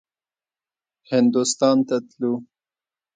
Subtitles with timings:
[1.11, 2.33] هندوستان ته تلو.